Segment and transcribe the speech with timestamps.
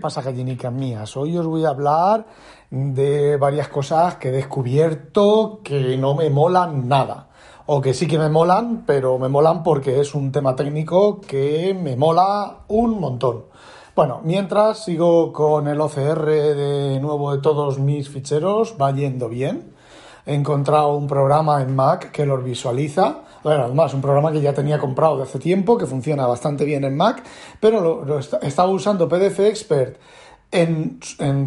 [0.00, 1.16] pasa gallinicas mías?
[1.16, 2.26] Hoy os voy a hablar
[2.70, 7.28] de varias cosas que he descubierto que no me molan nada.
[7.66, 11.78] O que sí que me molan, pero me molan porque es un tema técnico que
[11.80, 13.44] me mola un montón.
[13.94, 19.72] Bueno, mientras sigo con el OCR de nuevo de todos mis ficheros, va yendo bien.
[20.26, 23.22] He encontrado un programa en Mac que los visualiza.
[23.42, 26.84] Bueno, además, un programa que ya tenía comprado de hace tiempo, que funciona bastante bien
[26.84, 27.22] en Mac,
[27.58, 29.96] pero lo, estaba usando PDF Expert
[30.52, 30.98] en,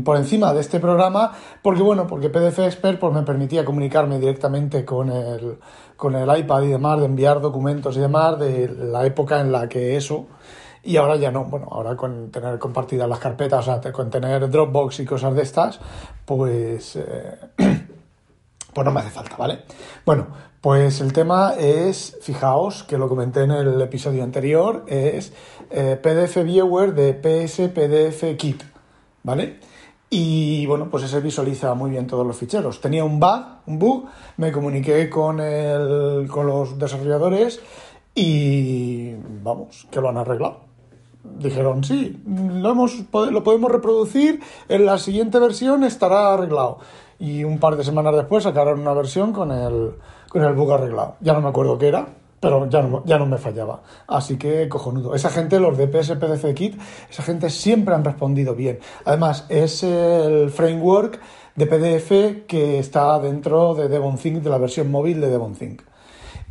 [0.04, 4.86] por encima de este programa, porque bueno, porque PDF Expert pues, me permitía comunicarme directamente
[4.86, 5.60] con el,
[5.96, 9.70] con el iPad y demás, de enviar documentos y demás, de la época en la
[9.70, 10.28] que eso,
[10.84, 15.06] y ahora ya no, bueno, ahora con tener compartidas las carpetas, con tener Dropbox y
[15.06, 15.80] cosas de estas,
[16.26, 16.96] pues...
[16.96, 17.38] Eh,
[18.74, 19.60] pues no me hace falta, ¿vale?
[20.06, 20.28] Bueno,
[20.64, 25.34] pues el tema es, fijaos que lo comenté en el episodio anterior, es
[25.70, 28.64] eh, PDF Viewer de PS PDF Kit,
[29.24, 29.60] ¿vale?
[30.10, 32.80] Y bueno, pues ese visualiza muy bien todos los ficheros.
[32.80, 34.06] Tenía un bug, un bug,
[34.38, 37.60] me comuniqué con, el, con los desarrolladores
[38.16, 40.62] y vamos, que lo han arreglado.
[41.40, 46.80] Dijeron, sí, lo, hemos, lo podemos reproducir, en la siguiente versión estará arreglado
[47.20, 49.94] y un par de semanas después sacaron una versión con el,
[50.34, 51.16] con el bug arreglado.
[51.22, 52.08] Ya no me acuerdo qué era,
[52.40, 53.84] pero ya no, ya no me fallaba.
[54.08, 55.14] Así que cojonudo.
[55.14, 58.80] Esa gente, los de PSPDF Kit, esa gente siempre han respondido bien.
[59.06, 61.20] Además, es el framework
[61.56, 65.84] de PDF que está dentro de DevonThink, de la versión móvil de DevonThink.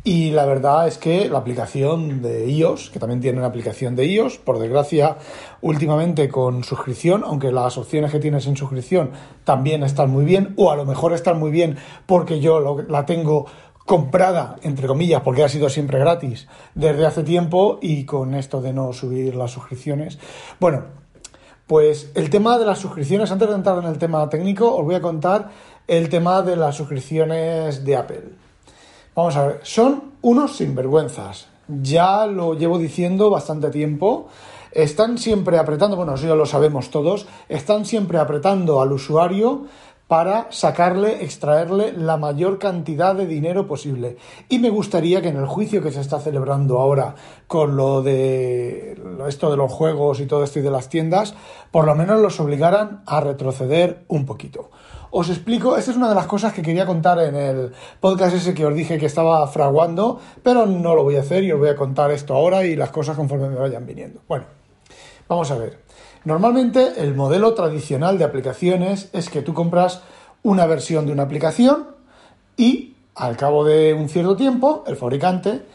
[0.05, 4.05] Y la verdad es que la aplicación de iOS, que también tiene una aplicación de
[4.05, 5.15] iOS, por desgracia,
[5.61, 9.11] últimamente con suscripción, aunque las opciones que tienes en suscripción
[9.45, 13.45] también están muy bien, o a lo mejor están muy bien porque yo la tengo
[13.85, 18.73] comprada, entre comillas, porque ha sido siempre gratis desde hace tiempo y con esto de
[18.73, 20.19] no subir las suscripciones.
[20.59, 20.83] Bueno,
[21.67, 24.95] pues el tema de las suscripciones, antes de entrar en el tema técnico, os voy
[24.95, 25.49] a contar
[25.87, 28.23] el tema de las suscripciones de Apple.
[29.15, 31.47] Vamos a ver, son unos sinvergüenzas.
[31.67, 34.27] Ya lo llevo diciendo bastante tiempo.
[34.71, 39.65] Están siempre apretando, bueno, eso ya lo sabemos todos, están siempre apretando al usuario
[40.13, 44.17] para sacarle, extraerle la mayor cantidad de dinero posible.
[44.47, 47.15] Y me gustaría que en el juicio que se está celebrando ahora
[47.47, 48.95] con lo de
[49.27, 51.33] esto de los juegos y todo esto y de las tiendas,
[51.71, 54.69] por lo menos los obligaran a retroceder un poquito.
[55.09, 58.53] Os explico, esta es una de las cosas que quería contar en el podcast ese
[58.53, 61.69] que os dije que estaba fraguando, pero no lo voy a hacer y os voy
[61.69, 64.21] a contar esto ahora y las cosas conforme me vayan viniendo.
[64.27, 64.45] Bueno,
[65.27, 65.81] vamos a ver.
[66.25, 70.01] Normalmente el modelo tradicional de aplicaciones es que tú compras
[70.41, 71.87] una versión de una aplicación
[72.55, 75.65] y al cabo de un cierto tiempo el fabricante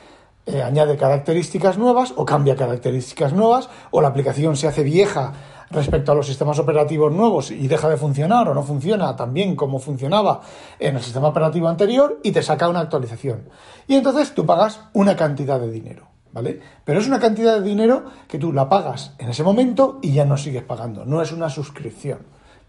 [0.46, 5.34] eh, añade características nuevas o cambia características nuevas o la aplicación se hace vieja
[5.70, 9.54] respecto a los sistemas operativos nuevos y deja de funcionar o no funciona tan bien
[9.54, 10.40] como funcionaba
[10.78, 13.50] en el sistema operativo anterior y te saca una actualización.
[13.86, 16.60] Y entonces tú pagas una cantidad de dinero, ¿vale?
[16.84, 20.24] Pero es una cantidad de dinero que tú la pagas en ese momento y ya
[20.24, 22.20] no sigues pagando, no es una suscripción,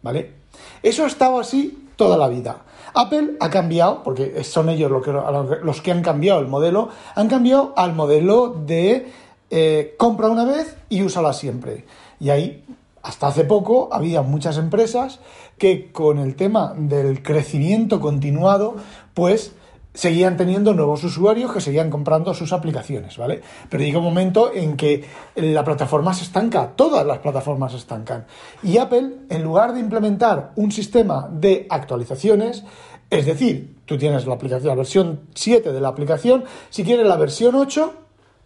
[0.01, 0.33] ¿vale?
[0.81, 2.63] Eso ha estado así toda la vida.
[2.95, 7.93] Apple ha cambiado, porque son ellos los que han cambiado el modelo, han cambiado al
[7.93, 9.11] modelo de
[9.51, 11.85] eh, compra una vez y úsala siempre.
[12.19, 12.65] Y ahí
[13.03, 15.19] hasta hace poco había muchas empresas
[15.59, 18.77] que con el tema del crecimiento continuado,
[19.13, 19.53] pues
[19.99, 23.41] seguían teniendo nuevos usuarios que seguían comprando sus aplicaciones, ¿vale?
[23.69, 25.03] Pero llega un momento en que
[25.35, 28.25] la plataforma se estanca, todas las plataformas se estancan.
[28.63, 32.63] Y Apple, en lugar de implementar un sistema de actualizaciones,
[33.09, 37.17] es decir, tú tienes la aplicación, la versión 7 de la aplicación, si quieres la
[37.17, 37.93] versión 8,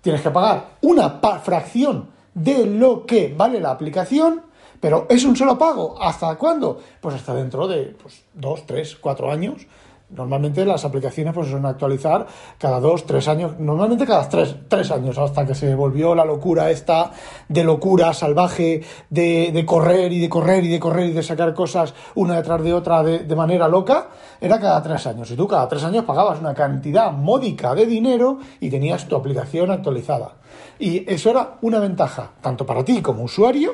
[0.02, 4.42] tienes que pagar una fracción de lo que vale la aplicación,
[4.80, 6.02] pero es un solo pago.
[6.02, 6.82] ¿Hasta cuándo?
[7.00, 9.68] Pues hasta dentro de pues, dos, tres, cuatro años.
[10.16, 12.26] Normalmente las aplicaciones pues, suelen actualizar
[12.58, 16.70] cada dos, tres años, normalmente cada tres, tres años, hasta que se volvió la locura
[16.70, 17.12] esta
[17.48, 21.54] de locura salvaje, de, de, correr y de correr y de correr y de sacar
[21.54, 25.30] cosas una detrás de otra de, de manera loca, era cada tres años.
[25.32, 29.72] Y tú cada tres años pagabas una cantidad módica de dinero y tenías tu aplicación
[29.72, 30.34] actualizada.
[30.80, 33.72] Y eso era una ventaja, tanto para ti como usuario,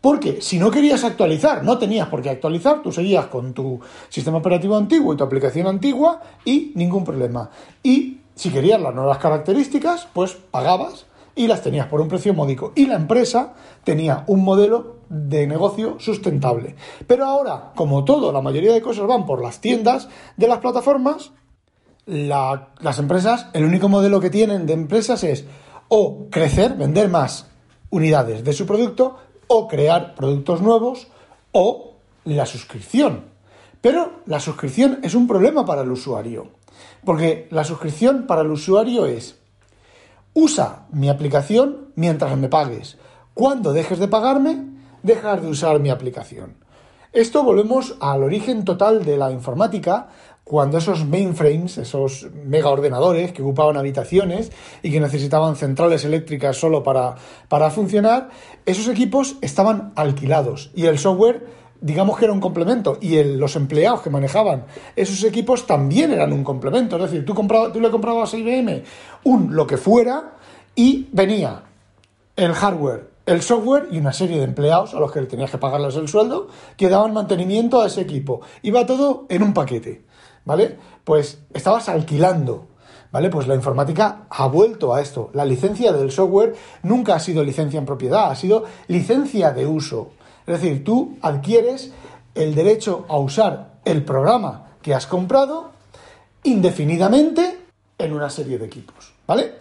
[0.00, 4.38] porque si no querías actualizar, no tenías por qué actualizar, tú seguías con tu sistema
[4.38, 7.50] operativo antiguo y tu aplicación antigua y ningún problema.
[7.82, 12.72] Y si querías las nuevas características, pues pagabas y las tenías por un precio módico.
[12.74, 13.54] Y la empresa
[13.84, 16.74] tenía un modelo de negocio sustentable.
[17.06, 21.32] Pero ahora, como todo, la mayoría de cosas van por las tiendas de las plataformas,
[22.06, 25.44] las empresas, el único modelo que tienen de empresas es
[25.88, 27.46] o crecer, vender más
[27.90, 31.08] unidades de su producto, o crear productos nuevos
[31.52, 31.94] o
[32.24, 33.26] la suscripción.
[33.80, 36.48] Pero la suscripción es un problema para el usuario,
[37.04, 39.38] porque la suscripción para el usuario es
[40.36, 42.98] usa mi aplicación mientras me pagues.
[43.32, 44.66] Cuando dejes de pagarme,
[45.02, 46.58] dejas de usar mi aplicación.
[47.12, 50.08] Esto volvemos al origen total de la informática,
[50.48, 56.84] cuando esos mainframes, esos mega ordenadores que ocupaban habitaciones y que necesitaban centrales eléctricas solo
[56.84, 57.16] para,
[57.48, 58.30] para funcionar,
[58.64, 61.44] esos equipos estaban alquilados y el software
[61.80, 66.44] digamos que era un complemento y los empleados que manejaban esos equipos también eran un
[66.44, 66.94] complemento.
[66.94, 67.34] Es decir, tú,
[67.72, 68.84] tú le comprabas a IBM
[69.24, 70.34] un lo que fuera
[70.76, 71.64] y venía
[72.36, 75.96] el hardware, el software y una serie de empleados a los que tenías que pagarles
[75.96, 76.46] el sueldo
[76.76, 78.42] que daban mantenimiento a ese equipo.
[78.62, 80.05] Iba todo en un paquete.
[80.46, 80.78] ¿Vale?
[81.04, 82.68] Pues estabas alquilando,
[83.12, 83.28] ¿vale?
[83.28, 85.28] Pues la informática ha vuelto a esto.
[85.34, 86.54] La licencia del software
[86.84, 90.12] nunca ha sido licencia en propiedad, ha sido licencia de uso.
[90.46, 91.92] Es decir, tú adquieres
[92.34, 95.72] el derecho a usar el programa que has comprado
[96.44, 97.58] indefinidamente
[97.98, 99.54] en una serie de equipos, ¿vale?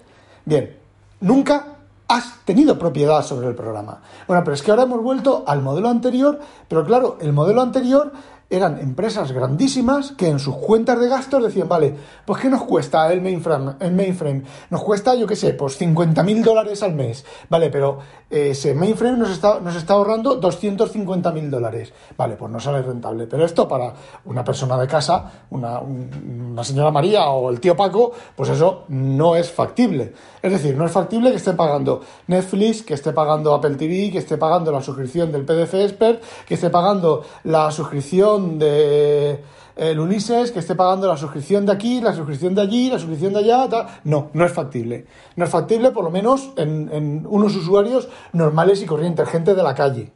[0.46, 0.78] Bien,
[1.22, 1.76] nunca
[2.08, 4.02] has tenido propiedad sobre el programa.
[4.28, 8.12] Bueno, pero es que ahora hemos vuelto al modelo anterior, pero claro, el modelo anterior
[8.50, 11.96] eran empresas grandísimas que en sus cuentas de gastos decían, vale,
[12.26, 13.74] pues ¿qué nos cuesta el mainframe?
[13.80, 14.44] El mainframe?
[14.70, 18.00] Nos cuesta, yo qué sé, pues 50 mil dólares al mes, vale, pero
[18.30, 22.82] eh, ese mainframe nos está, nos está ahorrando 250 mil dólares, vale, pues no sale
[22.82, 23.94] rentable, pero esto para
[24.26, 29.36] una persona de casa, una, una señora María o el tío Paco, pues eso no
[29.36, 30.14] es factible.
[30.42, 34.20] Es decir, no es factible que esté pagando Netflix, que esté pagando Apple TV, que
[34.20, 39.44] esté pagando la suscripción del PDF Expert, que esté pagando la suscripción de
[39.76, 43.34] el Ulises, que esté pagando la suscripción de aquí, la suscripción de allí, la suscripción
[43.34, 43.68] de allá,
[44.06, 45.06] no, no es factible.
[45.36, 49.64] No es factible, por lo menos en, en unos usuarios normales y corrientes, gente de
[49.64, 50.14] la calle.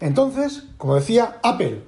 [0.00, 1.82] Entonces, como decía, Apple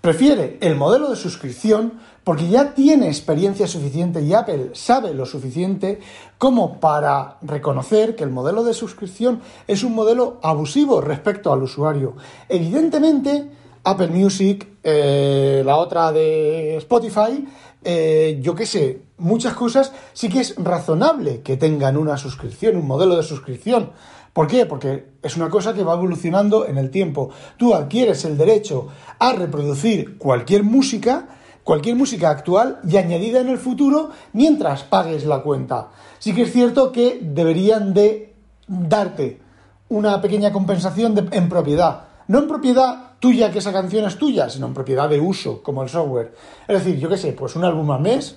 [0.00, 6.00] prefiere el modelo de suscripción porque ya tiene experiencia suficiente y Apple sabe lo suficiente
[6.38, 12.14] como para reconocer que el modelo de suscripción es un modelo abusivo respecto al usuario.
[12.48, 13.50] Evidentemente,
[13.84, 17.46] Apple Music, eh, la otra de Spotify,
[17.82, 22.86] eh, yo qué sé, muchas cosas sí que es razonable que tengan una suscripción, un
[22.86, 23.90] modelo de suscripción.
[24.32, 24.66] ¿Por qué?
[24.66, 27.30] Porque es una cosa que va evolucionando en el tiempo.
[27.56, 28.88] Tú adquieres el derecho
[29.18, 31.28] a reproducir cualquier música,
[31.64, 35.88] cualquier música actual y añadida en el futuro mientras pagues la cuenta.
[36.18, 38.34] Sí que es cierto que deberían de
[38.68, 39.40] darte
[39.88, 42.04] una pequeña compensación en propiedad.
[42.28, 45.82] No en propiedad tuya que esa canción es tuya, sino en propiedad de uso, como
[45.82, 46.34] el software.
[46.66, 48.36] Es decir, yo qué sé, pues un álbum al mes,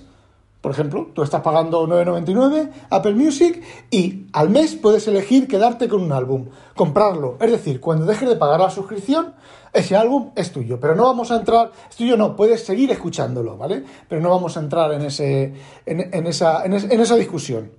[0.60, 6.02] por ejemplo, tú estás pagando 9,99 Apple Music y al mes puedes elegir quedarte con
[6.02, 7.36] un álbum, comprarlo.
[7.40, 9.34] Es decir, cuando dejes de pagar la suscripción,
[9.72, 10.78] ese álbum es tuyo.
[10.80, 13.84] Pero no vamos a entrar, es tuyo no, puedes seguir escuchándolo, ¿vale?
[14.08, 15.52] Pero no vamos a entrar en, ese,
[15.84, 17.70] en, esa, en esa discusión.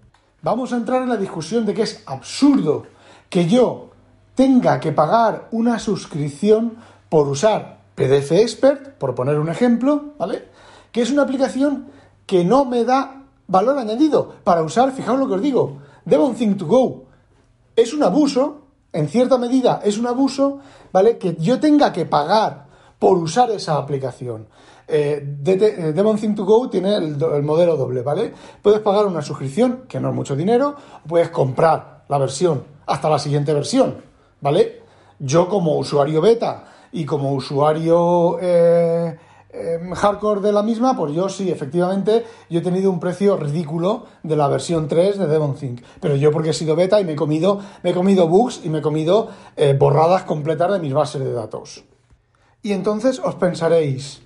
[0.42, 2.84] Vamos a entrar en la discusión de que es absurdo
[3.30, 3.90] que yo
[4.36, 6.78] tenga que pagar una suscripción
[7.10, 10.46] por usar PDF Expert, por poner un ejemplo, ¿vale?
[10.92, 11.88] Que es una aplicación
[12.26, 16.66] que no me da valor añadido para usar, fijaos lo que os digo, Devon to
[16.66, 17.06] Go.
[17.76, 18.62] Es un abuso,
[18.94, 20.60] en cierta medida es un abuso,
[20.92, 21.18] ¿vale?
[21.18, 22.66] Que yo tenga que pagar
[23.00, 24.48] por usar esa aplicación.
[24.88, 28.34] Eh, eh Devon Think to Go tiene el, el, modelo doble, ¿vale?
[28.62, 30.76] Puedes pagar una suscripción, que no es mucho dinero,
[31.08, 33.96] puedes comprar la versión hasta la siguiente versión,
[34.42, 34.84] ¿vale?
[35.20, 39.18] Yo como usuario beta y como usuario eh,
[39.52, 44.06] em, hardcore de la misma, pues yo sí, efectivamente, yo he tenido un precio ridículo
[44.24, 45.82] de la versión 3 de DevonThink.
[46.00, 48.70] Pero yo porque he sido beta y me he comido, me he comido bugs y
[48.70, 51.84] me he comido eh, borradas completas de mis bases de datos.
[52.64, 54.22] Y entonces os pensaréis,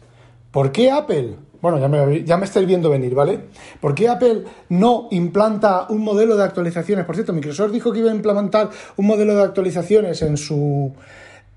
[0.51, 1.37] ¿por qué Apple?
[1.61, 3.45] Bueno, ya me, ya me estáis viendo venir, ¿vale?
[3.81, 7.05] ¿Por qué Apple no implanta un modelo de actualizaciones?
[7.05, 10.93] Por cierto, Microsoft dijo que iba a implementar un modelo de actualizaciones en su,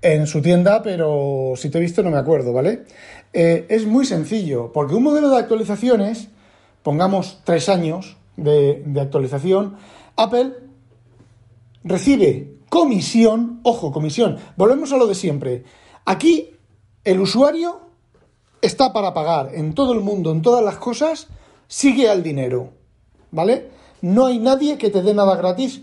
[0.03, 2.83] en su tienda, pero si te he visto no me acuerdo, ¿vale?
[3.31, 6.27] Eh, es muy sencillo, porque un modelo de actualizaciones,
[6.83, 9.77] pongamos tres años de, de actualización,
[10.15, 10.53] Apple
[11.83, 15.63] recibe comisión, ojo, comisión, volvemos a lo de siempre.
[16.05, 16.51] Aquí
[17.03, 17.79] el usuario
[18.61, 21.27] está para pagar en todo el mundo, en todas las cosas,
[21.67, 22.71] sigue al dinero,
[23.31, 23.69] ¿vale?
[24.03, 25.81] No hay nadie que te dé nada gratis.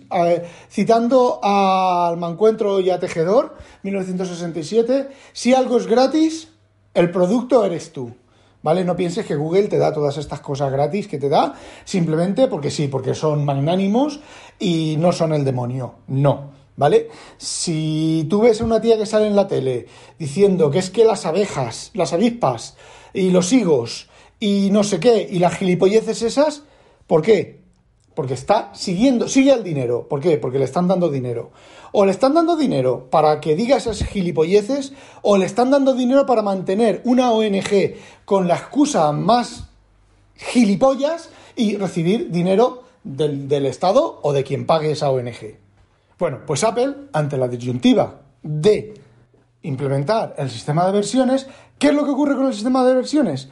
[0.68, 6.48] citando al Mancuentro y a Tejedor, 1967, si algo es gratis,
[6.92, 8.12] el producto eres tú.
[8.62, 8.84] ¿Vale?
[8.84, 11.54] No pienses que Google te da todas estas cosas gratis que te da
[11.86, 14.20] simplemente porque sí, porque son magnánimos
[14.58, 15.94] y no son el demonio.
[16.08, 16.50] No.
[16.76, 17.08] ¿vale?
[17.38, 19.86] Si tú ves a una tía que sale en la tele
[20.18, 22.76] diciendo que es que las abejas, las avispas
[23.14, 26.64] y los higos y no sé qué y las gilipolleces esas,
[27.06, 27.59] ¿por qué?
[28.14, 30.06] Porque está siguiendo, sigue al dinero.
[30.08, 30.36] ¿Por qué?
[30.36, 31.50] Porque le están dando dinero.
[31.92, 36.26] O le están dando dinero para que diga esas gilipolleces, o le están dando dinero
[36.26, 39.68] para mantener una ONG con la excusa más
[40.36, 45.58] gilipollas y recibir dinero del, del Estado o de quien pague esa ONG.
[46.18, 48.94] Bueno, pues Apple, ante la disyuntiva de
[49.62, 51.46] implementar el sistema de versiones,
[51.78, 53.48] ¿qué es lo que ocurre con el sistema de versiones?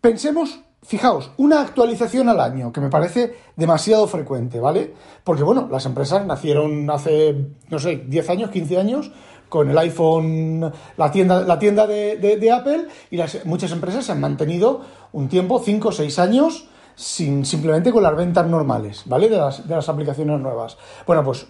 [0.00, 4.94] Pensemos Fijaos, una actualización al año, que me parece demasiado frecuente, ¿vale?
[5.24, 7.36] Porque, bueno, las empresas nacieron hace,
[7.68, 9.12] no sé, 10 años, 15 años,
[9.50, 14.20] con el iPhone, la tienda, la tienda de, Apple, y las, muchas empresas se han
[14.20, 14.80] mantenido
[15.12, 19.28] un tiempo, 5 o 6 años, sin, simplemente con las ventas normales, ¿vale?
[19.28, 20.78] De las, de las aplicaciones nuevas.
[21.06, 21.46] Bueno, pues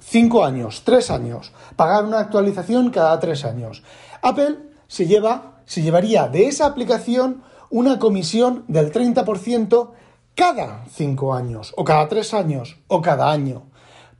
[0.00, 3.82] 5 años, 3 años, pagar una actualización cada 3 años.
[4.22, 9.90] Apple se lleva, se llevaría de esa aplicación una comisión del 30%
[10.34, 13.64] cada 5 años, o cada 3 años, o cada año.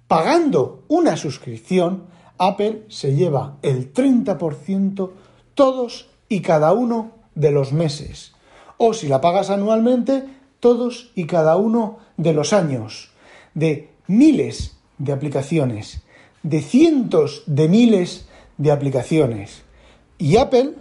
[0.07, 2.05] Pagando una suscripción,
[2.39, 5.11] Apple se lleva el 30%
[5.55, 8.33] todos y cada uno de los meses.
[8.77, 10.25] O si la pagas anualmente,
[10.59, 13.11] todos y cada uno de los años.
[13.55, 16.03] De miles de aplicaciones,
[16.43, 18.29] de cientos de miles
[18.59, 19.63] de aplicaciones.
[20.19, 20.75] Y Apple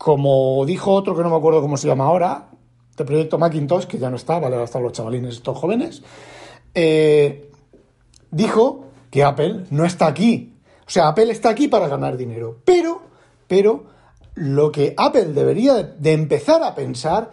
[0.00, 2.48] como dijo otro que no me acuerdo cómo se llama ahora,
[2.96, 6.02] de proyecto Macintosh, que ya no está, vale, hasta los chavalines estos jóvenes,
[6.74, 7.50] eh,
[8.30, 10.54] dijo que Apple no está aquí.
[10.86, 12.62] O sea, Apple está aquí para ganar dinero.
[12.64, 13.02] Pero,
[13.46, 13.84] pero,
[14.36, 17.32] lo que Apple debería de empezar a pensar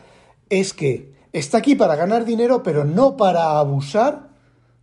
[0.50, 4.32] es que está aquí para ganar dinero, pero no para abusar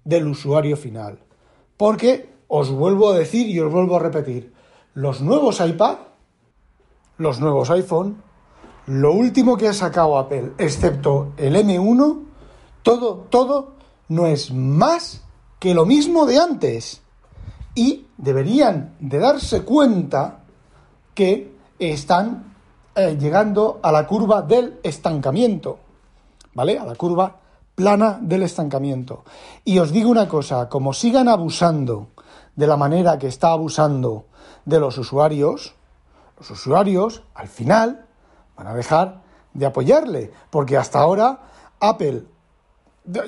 [0.04, 1.18] del usuario final.
[1.76, 4.54] Porque, os vuelvo a decir y os vuelvo a repetir,
[4.94, 5.96] los nuevos iPad
[7.18, 8.22] los nuevos iPhone,
[8.86, 12.22] lo último que ha sacado Apple, excepto el M1,
[12.82, 13.72] todo, todo
[14.08, 15.22] no es más
[15.58, 17.00] que lo mismo de antes.
[17.74, 20.40] Y deberían de darse cuenta
[21.14, 22.54] que están
[22.94, 25.78] eh, llegando a la curva del estancamiento,
[26.52, 26.78] ¿vale?
[26.78, 27.40] A la curva
[27.74, 29.24] plana del estancamiento.
[29.64, 32.08] Y os digo una cosa, como sigan abusando
[32.54, 34.26] de la manera que está abusando
[34.64, 35.74] de los usuarios,
[36.36, 38.06] los usuarios al final
[38.56, 39.22] van a dejar
[39.52, 41.40] de apoyarle, porque hasta ahora
[41.80, 42.24] Apple,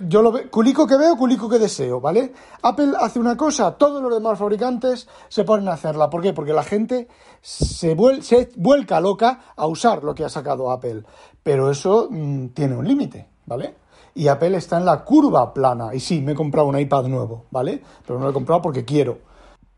[0.09, 2.33] yo lo veo, culico que veo, culico que deseo, ¿vale?
[2.63, 6.11] Apple hace una cosa, todos los demás fabricantes se ponen a hacerla.
[6.11, 6.33] ¿Por qué?
[6.33, 7.09] Porque la gente
[7.43, 11.05] se, vuelca loca a usar lo que ha sacado Apple,
[11.43, 13.77] pero eso mm, tiene un límite, ¿vale?
[14.15, 15.95] Y Apple está en la curva plana.
[15.95, 17.83] Y sí, me he comprado un iPad nuevo, ¿vale?
[18.07, 19.19] Pero no lo he comprado porque quiero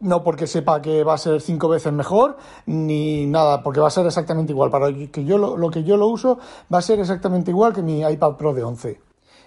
[0.01, 2.37] no porque sepa que va a ser cinco veces mejor,
[2.67, 4.71] ni nada, porque va a ser exactamente igual.
[4.71, 6.39] Para que yo lo, que yo lo uso
[6.73, 9.01] va a ser exactamente igual que mi iPad Pro de 11.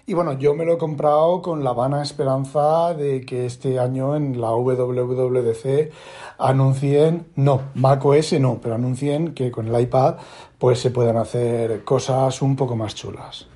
[0.04, 4.16] Y bueno, yo me lo he comprado con la vana esperanza de que este año
[4.16, 5.92] en la WWDC
[6.38, 10.16] anuncien, no, macOS no, pero anuncien que con el iPad
[10.58, 13.51] pues se puedan hacer cosas un poco más chulas.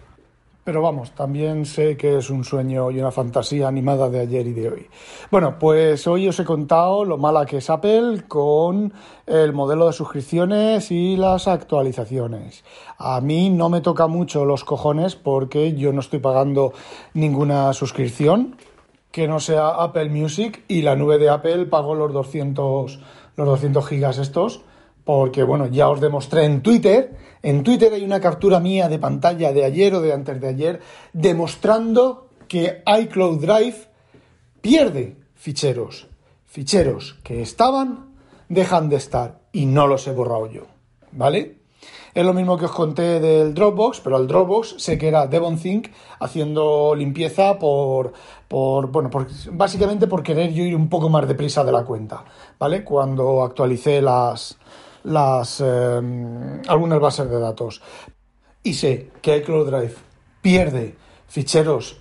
[0.66, 4.52] Pero vamos, también sé que es un sueño y una fantasía animada de ayer y
[4.52, 4.90] de hoy.
[5.30, 8.92] Bueno, pues hoy os he contado lo mala que es Apple con
[9.26, 12.64] el modelo de suscripciones y las actualizaciones.
[12.98, 16.72] A mí no me toca mucho los cojones porque yo no estoy pagando
[17.14, 18.56] ninguna suscripción
[19.12, 22.98] que no sea Apple Music y la nube de Apple pago los 200,
[23.36, 24.62] los 200 gigas estos
[25.06, 29.52] porque bueno, ya os demostré en Twitter, en Twitter hay una captura mía de pantalla
[29.52, 30.80] de ayer o de antes de ayer,
[31.12, 33.86] demostrando que iCloud Drive
[34.60, 36.08] pierde ficheros,
[36.44, 38.16] ficheros que estaban,
[38.48, 40.62] dejan de estar y no los he borrado yo,
[41.12, 41.58] ¿vale?
[42.12, 45.86] Es lo mismo que os conté del Dropbox, pero el Dropbox sé que era Devonthink
[46.18, 48.12] haciendo limpieza por,
[48.48, 52.24] por bueno, por, básicamente por querer yo ir un poco más deprisa de la cuenta,
[52.58, 52.82] ¿vale?
[52.82, 54.58] Cuando actualicé las,
[55.06, 56.00] las, eh,
[56.68, 57.82] algunas bases de datos.
[58.62, 59.94] Y sé que iCloud Drive
[60.42, 60.96] pierde
[61.28, 62.00] ficheros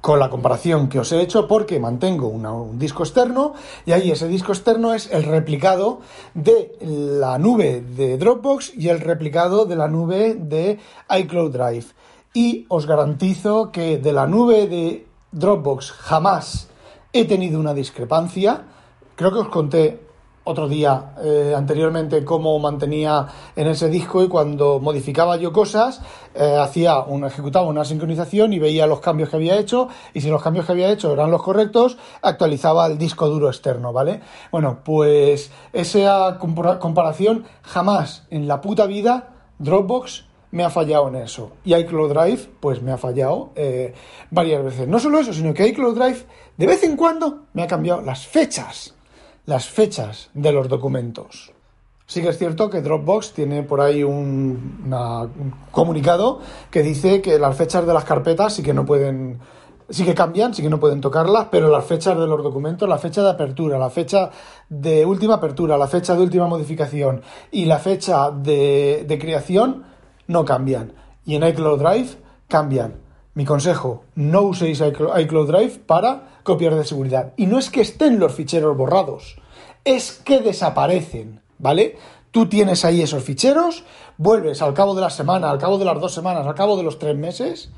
[0.00, 3.54] con la comparación que os he hecho porque mantengo un disco externo
[3.84, 6.00] y ahí ese disco externo es el replicado
[6.32, 10.78] de la nube de Dropbox y el replicado de la nube de
[11.10, 11.86] iCloud Drive.
[12.34, 16.68] Y os garantizo que de la nube de Dropbox jamás
[17.12, 18.64] he tenido una discrepancia.
[19.16, 20.05] Creo que os conté
[20.46, 23.26] otro día eh, anteriormente cómo mantenía
[23.56, 26.00] en ese disco y cuando modificaba yo cosas
[26.34, 30.30] eh, hacía un ejecutaba una sincronización y veía los cambios que había hecho y si
[30.30, 34.20] los cambios que había hecho eran los correctos actualizaba el disco duro externo vale
[34.52, 41.52] bueno pues esa comparación jamás en la puta vida Dropbox me ha fallado en eso
[41.64, 43.92] y iCloud Drive pues me ha fallado eh,
[44.30, 44.88] varias veces.
[44.88, 46.24] No solo eso sino que iCloud Drive
[46.56, 48.95] de vez en cuando me ha cambiado las fechas
[49.46, 51.52] las fechas de los documentos.
[52.06, 54.84] Sí que es cierto que Dropbox tiene por ahí un,
[55.72, 59.40] comunicado que dice que las fechas de las carpetas sí que no pueden,
[59.88, 62.98] sí que cambian, sí que no pueden tocarlas, pero las fechas de los documentos, la
[62.98, 64.30] fecha de apertura, la fecha
[64.68, 69.84] de última apertura, la fecha de última modificación y la fecha de, de creación
[70.28, 70.92] no cambian.
[71.24, 72.10] Y en iCloud Drive
[72.46, 73.05] cambian.
[73.36, 77.34] Mi consejo, no uséis iCloud Drive para copiar de seguridad.
[77.36, 79.36] Y no es que estén los ficheros borrados,
[79.84, 81.98] es que desaparecen, ¿vale?
[82.30, 83.84] Tú tienes ahí esos ficheros,
[84.16, 86.82] vuelves al cabo de la semana, al cabo de las dos semanas, al cabo de
[86.82, 87.68] los tres meses,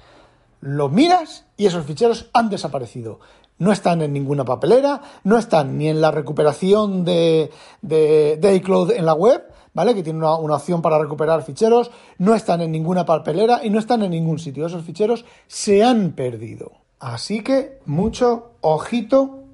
[0.61, 3.19] lo miras y esos ficheros han desaparecido.
[3.59, 7.51] No están en ninguna papelera, no están ni en la recuperación de,
[7.83, 9.43] de, de iCloud en la web,
[9.79, 9.95] ¿vale?
[9.95, 14.03] Que tiene una, opción para recuperar ficheros, no están en ninguna papelera y no están
[14.03, 14.67] en ningún sitio.
[14.67, 16.73] Esos ficheros se han perdido.
[16.99, 19.45] Así que mucho ojito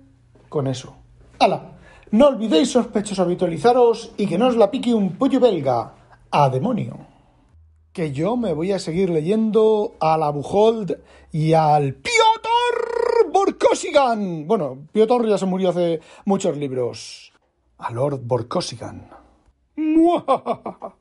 [0.48, 0.94] con eso.
[1.38, 1.72] ¡Hala!
[2.10, 5.92] No olvidéis, sospechosos, habitualizaros y que no os la pique un pollo belga.
[6.30, 6.96] ¡A demonio!
[7.92, 11.02] Que yo me voy a seguir leyendo a la Bujold
[11.32, 14.46] y al Piotr Borkosigan.
[14.46, 17.30] Bueno, Piotr ya se murió hace muchos libros.
[17.76, 19.23] A Lord Borkosigan.
[19.76, 20.96] 哇哈哈哈哈